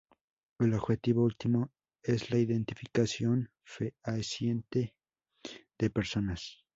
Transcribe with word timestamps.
El 0.57 0.73
objetivo 0.73 1.23
último 1.23 1.69
es 2.01 2.31
la 2.31 2.39
identificación 2.39 3.51
fehaciente 3.63 4.95
de 5.77 5.89
personas. 5.91 6.65